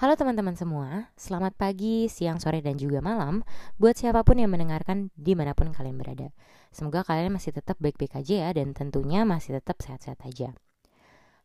[0.00, 3.44] Halo teman-teman semua, selamat pagi, siang, sore, dan juga malam
[3.76, 6.32] buat siapa pun yang mendengarkan di mana pun kalian berada.
[6.72, 10.56] Semoga kalian masih tetap baik-baik aja ya dan tentunya masih tetap sehat-sehat aja.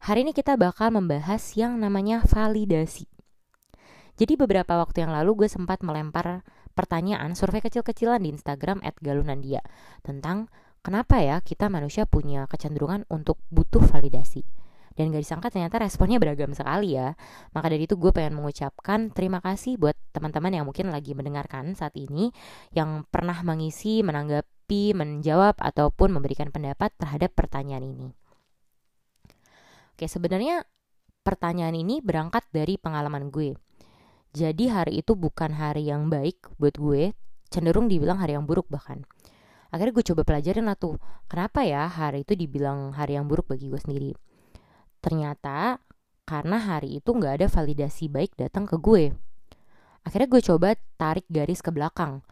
[0.08, 3.12] Hari ini kita bakal membahas yang namanya validasi.
[4.16, 6.48] Jadi beberapa waktu yang lalu gue sempat melempar
[6.80, 9.68] pertanyaan survei kecil-kecilan di Instagram @galunandia
[10.00, 10.48] tentang
[10.80, 14.48] kenapa ya kita manusia punya kecenderungan untuk butuh validasi
[14.96, 17.20] dan gak disangka ternyata responnya beragam sekali ya.
[17.52, 21.92] Maka dari itu gue pengen mengucapkan terima kasih buat teman-teman yang mungkin lagi mendengarkan saat
[22.00, 22.32] ini
[22.72, 28.08] yang pernah mengisi menanggapi menjawab ataupun memberikan pendapat terhadap pertanyaan ini.
[29.96, 30.64] Oke sebenarnya
[31.28, 33.60] pertanyaan ini berangkat dari pengalaman gue.
[34.36, 37.12] Jadi hari itu bukan hari yang baik buat gue
[37.52, 39.04] cenderung dibilang hari yang buruk bahkan.
[39.76, 40.96] Akhirnya gue coba pelajarin lah tuh
[41.28, 44.16] kenapa ya hari itu dibilang hari yang buruk bagi gue sendiri
[45.06, 45.78] Ternyata
[46.26, 49.14] karena hari itu nggak ada validasi baik datang ke gue.
[50.02, 52.26] Akhirnya gue coba tarik garis ke belakang.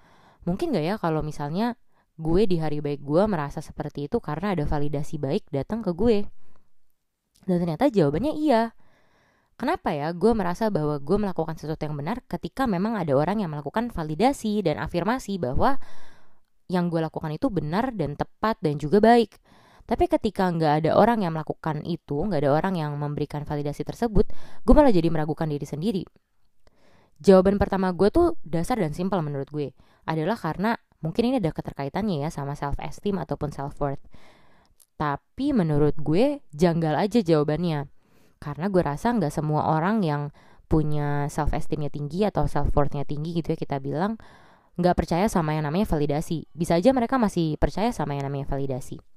[0.50, 1.78] Mungkin gak ya kalau misalnya
[2.18, 6.26] gue di hari baik gue merasa seperti itu karena ada validasi baik datang ke gue.
[7.46, 8.74] Dan ternyata jawabannya iya.
[9.54, 13.54] Kenapa ya gue merasa bahwa gue melakukan sesuatu yang benar ketika memang ada orang yang
[13.54, 15.78] melakukan validasi dan afirmasi bahwa
[16.74, 19.38] yang gue lakukan itu benar dan tepat dan juga baik.
[19.84, 24.32] Tapi ketika nggak ada orang yang melakukan itu, nggak ada orang yang memberikan validasi tersebut,
[24.64, 26.04] gue malah jadi meragukan diri sendiri.
[27.20, 29.76] Jawaban pertama gue tuh dasar dan simpel menurut gue.
[30.08, 34.04] Adalah karena mungkin ini ada keterkaitannya ya sama self esteem ataupun self worth.
[34.96, 37.92] Tapi menurut gue janggal aja jawabannya.
[38.40, 40.32] Karena gue rasa nggak semua orang yang
[40.68, 44.18] punya self esteemnya tinggi atau self worthnya tinggi gitu ya kita bilang
[44.74, 46.50] nggak percaya sama yang namanya validasi.
[46.52, 49.13] Bisa aja mereka masih percaya sama yang namanya validasi.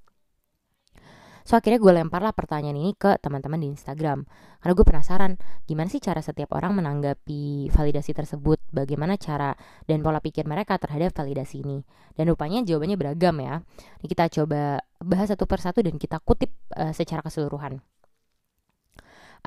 [1.47, 4.27] So akhirnya gue lempar lah pertanyaan ini ke teman-teman di Instagram.
[4.58, 5.33] Karena gue penasaran
[5.70, 8.58] gimana sih cara setiap orang menanggapi validasi tersebut?
[8.75, 9.54] Bagaimana cara
[9.87, 11.87] dan pola pikir mereka terhadap validasi ini?
[12.19, 13.62] Dan rupanya jawabannya beragam ya.
[14.03, 17.78] Ini kita coba bahas satu persatu dan kita kutip uh, secara keseluruhan.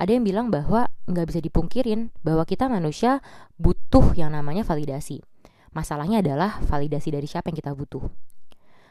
[0.00, 3.20] Ada yang bilang bahwa nggak bisa dipungkirin bahwa kita manusia
[3.60, 5.20] butuh yang namanya validasi.
[5.76, 8.08] Masalahnya adalah validasi dari siapa yang kita butuh.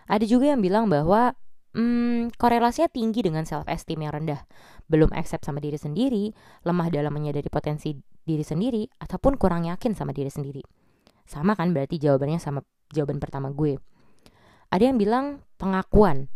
[0.06, 1.33] Ada juga yang bilang bahwa
[1.74, 4.41] hmm, korelasinya tinggi dengan self esteem yang rendah,
[4.90, 6.34] belum accept sama diri sendiri,
[6.66, 10.62] lemah dalam menyadari potensi diri sendiri, ataupun kurang yakin sama diri sendiri.
[11.30, 13.78] Sama kan berarti jawabannya sama jawaban pertama gue.
[14.69, 16.30] Ada yang bilang pengakuan.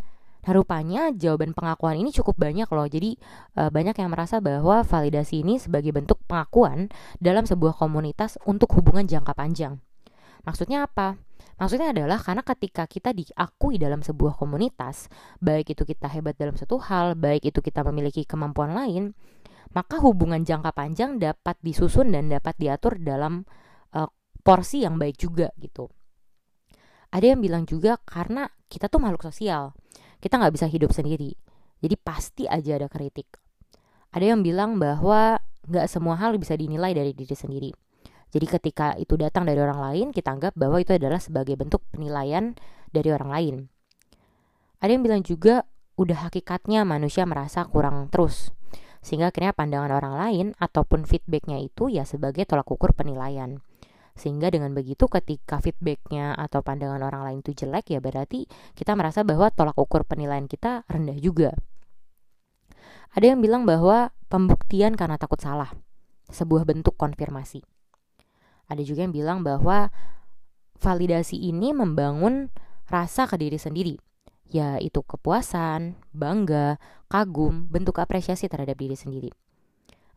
[0.43, 2.87] Nah, rupanya jawaban pengakuan ini cukup banyak loh.
[2.89, 3.15] Jadi
[3.55, 6.91] uh, banyak yang merasa bahwa validasi ini sebagai bentuk pengakuan
[7.23, 9.79] dalam sebuah komunitas untuk hubungan jangka panjang.
[10.43, 11.15] Maksudnya apa?
[11.55, 15.07] Maksudnya adalah karena ketika kita diakui dalam sebuah komunitas,
[15.39, 19.15] baik itu kita hebat dalam satu hal, baik itu kita memiliki kemampuan lain,
[19.71, 23.47] maka hubungan jangka panjang dapat disusun dan dapat diatur dalam
[23.95, 24.09] uh,
[24.43, 25.87] porsi yang baik juga gitu.
[27.13, 29.77] Ada yang bilang juga karena kita tuh makhluk sosial,
[30.19, 31.37] kita nggak bisa hidup sendiri,
[31.79, 33.29] jadi pasti aja ada kritik.
[34.11, 35.37] Ada yang bilang bahwa
[35.69, 37.71] nggak semua hal bisa dinilai dari diri sendiri
[38.33, 42.57] jadi ketika itu datang dari orang lain, kita anggap bahwa itu adalah sebagai bentuk penilaian
[42.89, 43.55] dari orang lain.
[44.81, 45.69] Ada yang bilang juga
[46.01, 48.49] udah hakikatnya manusia merasa kurang terus.
[49.05, 53.61] Sehingga akhirnya pandangan orang lain ataupun feedbacknya itu ya sebagai tolak ukur penilaian.
[54.17, 59.21] Sehingga dengan begitu ketika feedbacknya atau pandangan orang lain itu jelek ya berarti kita merasa
[59.21, 61.53] bahwa tolak ukur penilaian kita rendah juga.
[63.13, 65.69] Ada yang bilang bahwa pembuktian karena takut salah,
[66.33, 67.72] sebuah bentuk konfirmasi.
[68.73, 69.93] Ada juga yang bilang bahwa
[70.81, 72.49] validasi ini membangun
[72.89, 74.01] rasa ke diri sendiri,
[74.49, 79.29] yaitu kepuasan, bangga, kagum, bentuk apresiasi terhadap diri sendiri.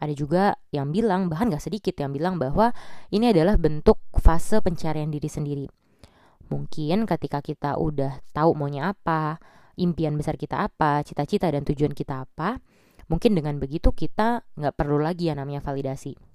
[0.01, 2.73] Ada juga yang bilang, bahkan gak sedikit yang bilang bahwa
[3.13, 5.69] ini adalah bentuk fase pencarian diri sendiri.
[6.49, 9.37] Mungkin ketika kita udah tahu maunya apa,
[9.77, 12.61] impian besar kita apa, cita-cita dan tujuan kita apa,
[13.09, 16.26] mungkin dengan begitu kita nggak perlu lagi yang namanya validasi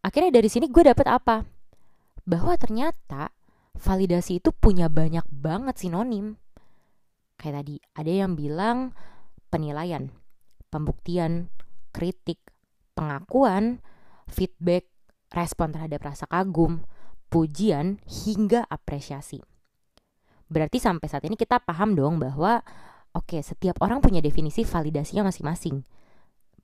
[0.00, 1.44] akhirnya dari sini gue dapet apa?
[2.24, 3.32] Bahwa ternyata
[3.76, 6.36] validasi itu punya banyak banget sinonim.
[7.40, 8.92] Kayak tadi ada yang bilang
[9.48, 10.12] penilaian
[10.68, 11.48] pembuktian
[11.90, 12.38] kritik
[12.94, 13.80] pengakuan
[14.30, 14.86] feedback
[15.32, 16.84] respon terhadap rasa kagum
[17.30, 19.40] pujian hingga apresiasi.
[20.50, 22.60] Berarti sampai saat ini kita paham dong bahwa
[23.14, 25.86] oke setiap orang punya definisi validasinya masing-masing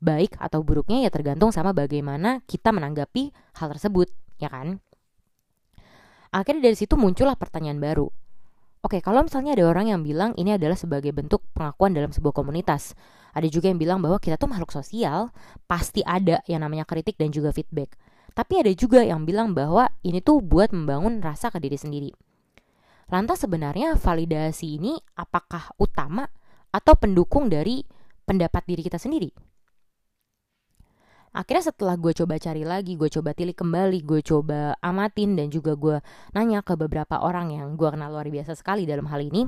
[0.00, 4.80] baik atau buruknya ya tergantung sama bagaimana kita menanggapi hal tersebut, ya kan?
[6.34, 8.08] Akhirnya dari situ muncullah pertanyaan baru.
[8.84, 12.94] Oke, kalau misalnya ada orang yang bilang ini adalah sebagai bentuk pengakuan dalam sebuah komunitas.
[13.34, 15.34] Ada juga yang bilang bahwa kita tuh makhluk sosial,
[15.66, 17.98] pasti ada yang namanya kritik dan juga feedback.
[18.36, 22.10] Tapi ada juga yang bilang bahwa ini tuh buat membangun rasa ke diri sendiri.
[23.08, 26.28] Lantas sebenarnya validasi ini apakah utama
[26.70, 27.80] atau pendukung dari
[28.28, 29.30] pendapat diri kita sendiri?
[31.36, 35.76] Akhirnya setelah gue coba cari lagi gue coba tilik kembali gue coba amatin dan juga
[35.76, 36.00] gue
[36.32, 39.44] nanya ke beberapa orang yang gue kenal luar biasa sekali dalam hal ini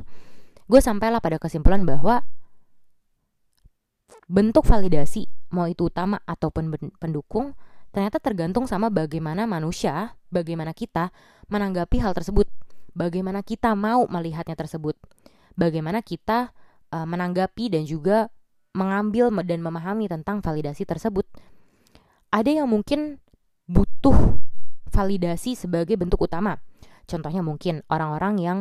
[0.68, 2.20] gue sampailah pada kesimpulan bahwa
[4.28, 5.24] bentuk validasi
[5.56, 6.68] mau itu utama ataupun
[7.00, 7.56] pendukung
[7.88, 11.08] ternyata tergantung sama bagaimana manusia bagaimana kita
[11.48, 12.48] menanggapi hal tersebut.
[12.92, 14.96] Bagaimana kita mau melihatnya tersebut.
[15.58, 16.52] Bagaimana kita
[16.92, 18.28] uh, menanggapi dan juga
[18.76, 21.26] mengambil dan memahami tentang validasi tersebut
[22.28, 23.20] ada yang mungkin
[23.68, 24.40] butuh
[24.88, 26.60] validasi sebagai bentuk utama.
[27.08, 28.58] Contohnya mungkin orang-orang yang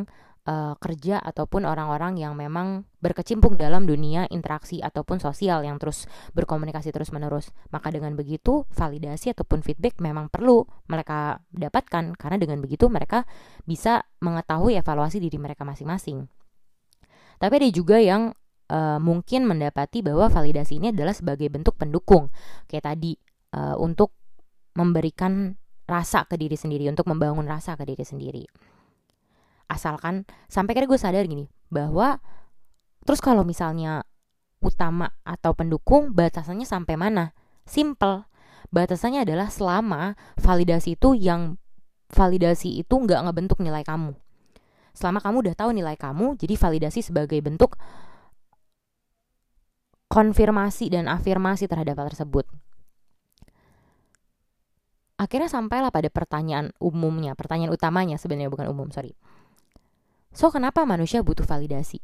[0.48, 6.96] uh, kerja ataupun orang-orang yang memang berkecimpung dalam dunia interaksi ataupun sosial yang terus berkomunikasi
[6.96, 7.52] terus-menerus.
[7.70, 13.28] Maka dengan begitu validasi ataupun feedback memang perlu mereka dapatkan karena dengan begitu mereka
[13.68, 16.32] bisa mengetahui evaluasi diri mereka masing-masing.
[17.38, 18.34] Tapi ada juga yang
[18.72, 22.34] uh, mungkin mendapati bahwa validasi ini adalah sebagai bentuk pendukung.
[22.66, 24.12] Kayak tadi uh, untuk
[24.76, 25.56] memberikan
[25.88, 28.44] rasa ke diri sendiri, untuk membangun rasa ke diri sendiri.
[29.72, 32.20] Asalkan sampai kira gue sadar gini bahwa
[33.04, 34.04] terus kalau misalnya
[34.60, 37.32] utama atau pendukung batasannya sampai mana?
[37.68, 38.28] Simple.
[38.68, 41.56] Batasannya adalah selama validasi itu yang
[42.12, 44.16] validasi itu nggak ngebentuk nilai kamu.
[44.92, 47.80] Selama kamu udah tahu nilai kamu, jadi validasi sebagai bentuk
[50.08, 52.48] konfirmasi dan afirmasi terhadap hal tersebut
[55.28, 59.12] akhirnya sampailah pada pertanyaan umumnya, pertanyaan utamanya sebenarnya bukan umum, sorry.
[60.32, 62.00] So, kenapa manusia butuh validasi?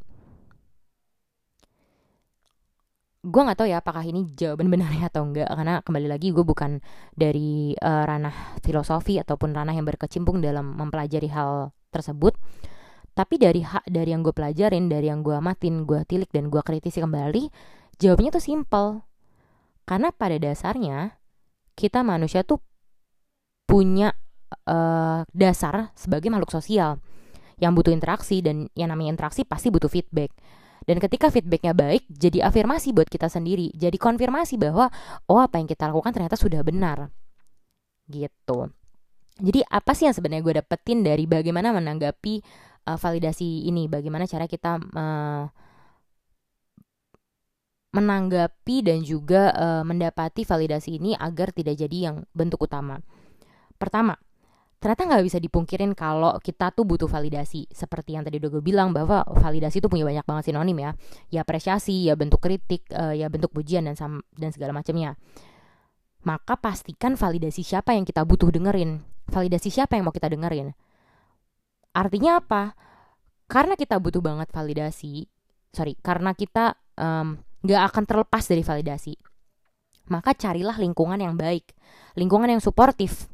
[3.24, 6.84] Gue gak tahu ya apakah ini jawaban benarnya atau enggak Karena kembali lagi gue bukan
[7.16, 12.36] dari uh, ranah filosofi Ataupun ranah yang berkecimpung dalam mempelajari hal tersebut
[13.16, 16.60] Tapi dari hak dari yang gue pelajarin Dari yang gue amatin, gue tilik dan gue
[16.60, 17.48] kritisi kembali
[17.96, 19.08] Jawabnya tuh simple
[19.88, 21.16] Karena pada dasarnya
[21.80, 22.60] Kita manusia tuh
[23.74, 24.14] punya
[24.70, 27.02] uh, dasar sebagai makhluk sosial
[27.58, 30.30] yang butuh interaksi dan yang namanya interaksi pasti butuh feedback.
[30.84, 34.92] Dan ketika feedbacknya baik, jadi afirmasi buat kita sendiri, jadi konfirmasi bahwa
[35.31, 37.08] oh apa yang kita lakukan ternyata sudah benar,
[38.12, 38.68] gitu.
[39.40, 42.44] Jadi apa sih yang sebenarnya gue dapetin dari bagaimana menanggapi
[42.86, 45.48] uh, validasi ini, bagaimana cara kita uh,
[47.96, 53.00] menanggapi dan juga uh, mendapati validasi ini agar tidak jadi yang bentuk utama.
[53.83, 54.15] Pertama,
[54.80, 57.68] ternyata nggak bisa dipungkirin kalau kita tuh butuh validasi.
[57.68, 60.95] Seperti yang tadi udah gue bilang bahwa validasi itu punya banyak banget sinonim ya.
[61.27, 65.19] Ya apresiasi, ya bentuk kritik, uh, ya bentuk pujian dan sam dan segala macamnya.
[66.24, 69.03] Maka pastikan validasi siapa yang kita butuh dengerin.
[69.27, 70.71] Validasi siapa yang mau kita dengerin.
[71.91, 72.71] Artinya apa?
[73.51, 75.27] Karena kita butuh banget validasi,
[75.75, 77.36] sorry, karena kita um,
[77.68, 79.13] gak akan terlepas dari validasi.
[80.07, 81.75] Maka carilah lingkungan yang baik,
[82.15, 83.27] lingkungan yang suportif,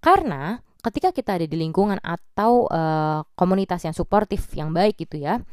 [0.00, 5.44] karena ketika kita ada di lingkungan atau uh, komunitas yang suportif, yang baik gitu ya,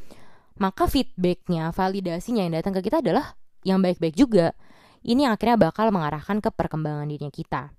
[0.58, 4.56] maka feedbacknya, validasinya yang datang ke kita adalah yang baik-baik juga.
[5.04, 7.70] Ini yang akhirnya bakal mengarahkan ke perkembangan dirinya kita.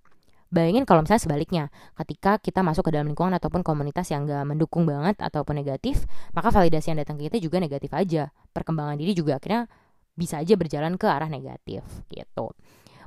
[0.50, 4.82] Bayangin kalau misalnya sebaliknya, ketika kita masuk ke dalam lingkungan ataupun komunitas yang gak mendukung
[4.82, 8.34] banget ataupun negatif, maka validasi yang datang ke kita juga negatif aja.
[8.50, 9.70] Perkembangan diri juga akhirnya
[10.18, 12.58] bisa aja berjalan ke arah negatif gitu.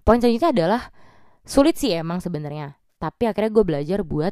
[0.07, 0.83] Poin selanjutnya adalah
[1.43, 4.31] sulit sih emang sebenarnya tapi akhirnya gue belajar buat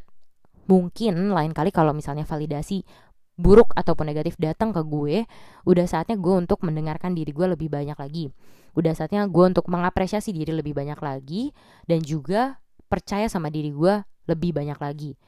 [0.70, 2.86] mungkin lain kali kalau misalnya validasi
[3.34, 5.26] buruk ataupun negatif datang ke gue
[5.66, 8.30] udah saatnya gue untuk mendengarkan diri gue lebih banyak lagi.
[8.78, 11.50] Udah saatnya gue untuk mengapresiasi diri lebih banyak lagi
[11.90, 15.18] dan juga percaya sama diri gue lebih banyak lagi.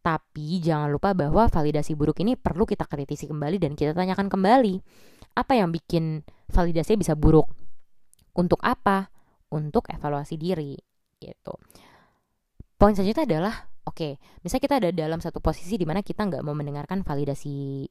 [0.00, 4.80] Tapi jangan lupa bahwa validasi buruk ini perlu kita kritisi kembali dan kita tanyakan kembali
[5.36, 7.52] apa yang bikin validasi bisa buruk?
[8.32, 9.12] Untuk apa?
[9.52, 10.78] Untuk evaluasi diri
[11.20, 11.58] gitu
[12.76, 13.54] poin selanjutnya adalah
[13.88, 14.12] oke okay,
[14.44, 17.88] misalnya kita ada dalam satu posisi di mana kita nggak mau mendengarkan validasi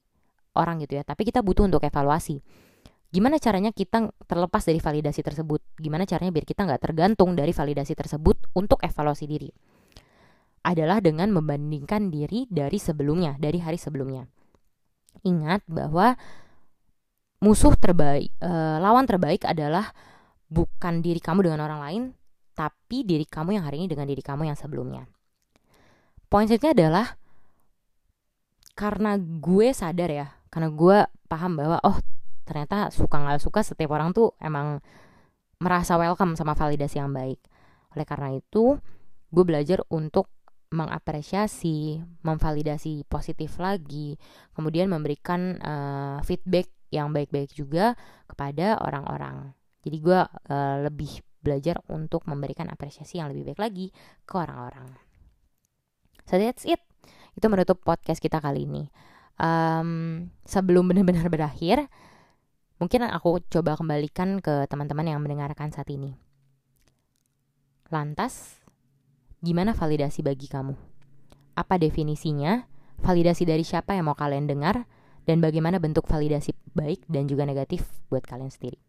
[0.55, 2.39] orang gitu ya tapi kita butuh untuk evaluasi.
[3.15, 5.63] Gimana caranya kita terlepas dari validasi tersebut?
[5.79, 9.47] Gimana caranya biar kita nggak tergantung dari validasi tersebut untuk evaluasi diri?
[10.65, 14.27] Adalah dengan membandingkan diri dari sebelumnya dari hari sebelumnya.
[15.23, 16.19] Ingat bahwa
[17.39, 18.51] musuh terbaik e,
[18.83, 19.95] lawan terbaik adalah
[20.51, 22.03] bukan diri kamu dengan orang lain
[22.55, 25.03] tapi diri kamu yang hari ini dengan diri kamu yang sebelumnya.
[26.31, 27.07] Poin selanjutnya adalah
[28.75, 30.97] karena gue sadar ya karena gue
[31.31, 31.99] paham bahwa oh
[32.43, 34.83] ternyata suka nggak suka setiap orang tuh emang
[35.63, 37.39] merasa welcome sama validasi yang baik
[37.95, 38.75] oleh karena itu
[39.31, 40.27] gue belajar untuk
[40.75, 44.19] mengapresiasi, memvalidasi positif lagi,
[44.51, 47.95] kemudian memberikan uh, feedback yang baik-baik juga
[48.27, 49.55] kepada orang-orang.
[49.85, 53.87] Jadi gue uh, lebih belajar untuk memberikan apresiasi yang lebih baik lagi
[54.25, 54.89] ke orang-orang.
[56.25, 56.81] So that's it.
[57.37, 58.89] Itu menutup podcast kita kali ini.
[59.37, 61.85] Um, sebelum benar-benar berakhir,
[62.81, 66.17] mungkin aku coba kembalikan ke teman-teman yang mendengarkan saat ini.
[67.93, 68.65] Lantas,
[69.45, 70.73] Gimana validasi bagi kamu?
[71.53, 72.65] Apa definisinya?
[73.05, 74.89] Validasi dari siapa yang mau kalian dengar?
[75.21, 78.81] Dan bagaimana bentuk validasi baik dan juga negatif buat kalian sendiri?